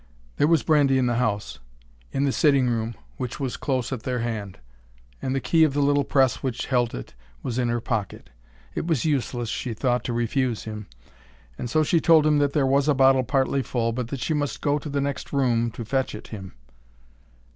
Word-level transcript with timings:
There 0.37 0.47
was 0.47 0.63
brandy 0.63 0.97
in 0.97 1.05
the 1.05 1.17
house,—in 1.17 2.23
the 2.23 2.31
sitting 2.31 2.67
room 2.67 2.95
which 3.17 3.39
was 3.39 3.55
close 3.55 3.93
at 3.93 4.01
their 4.01 4.17
hand, 4.17 4.57
and 5.21 5.35
the 5.35 5.39
key 5.39 5.63
of 5.63 5.75
the 5.75 5.81
little 5.83 6.03
press 6.03 6.41
which 6.41 6.65
held 6.65 6.95
it 6.95 7.13
was 7.43 7.59
in 7.59 7.69
her 7.69 7.79
pocket. 7.79 8.31
It 8.73 8.87
was 8.87 9.05
useless, 9.05 9.47
she 9.49 9.75
thought, 9.75 10.03
to 10.05 10.11
refuse 10.13 10.63
him; 10.63 10.87
and 11.55 11.69
so 11.69 11.83
she 11.83 11.99
told 12.01 12.25
him 12.25 12.39
that 12.39 12.53
there 12.53 12.65
was 12.65 12.87
a 12.87 12.95
bottle 12.95 13.23
partly 13.23 13.61
full, 13.61 13.91
but 13.91 14.07
that 14.07 14.21
she 14.21 14.33
must 14.33 14.59
go 14.61 14.79
to 14.79 14.89
the 14.89 15.01
next 15.01 15.31
room 15.31 15.69
to 15.69 15.85
fetch 15.85 16.15
it 16.15 16.29
him. 16.29 16.53